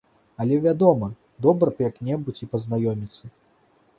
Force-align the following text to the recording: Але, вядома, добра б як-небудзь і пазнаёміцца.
Але, 0.43 0.55
вядома, 0.61 1.09
добра 1.47 1.75
б 1.77 1.85
як-небудзь 1.89 2.43
і 2.45 2.49
пазнаёміцца. 2.53 3.23